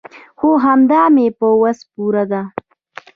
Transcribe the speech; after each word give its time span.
خو 0.39 0.49
همدا 0.65 1.03
مې 1.15 1.25
په 1.39 1.47
وس 1.61 1.79
پوره 1.91 2.23
ده. 2.31 2.41